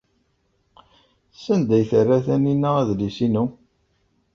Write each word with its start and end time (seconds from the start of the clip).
Sanda 1.43 1.73
ay 1.77 1.85
terra 1.91 2.17
Taninna 2.25 2.69
adlis-inu? 2.79 3.45